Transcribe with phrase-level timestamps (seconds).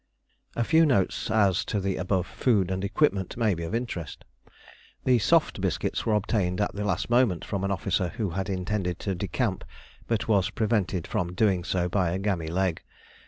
[0.55, 4.25] A few notes as to the above food and equipment may be of interest.
[5.03, 8.97] The soft biscuits were obtained at the last moment from an officer who had intended
[9.01, 9.61] to decamp
[10.07, 12.81] but was prevented from so doing by a game leg.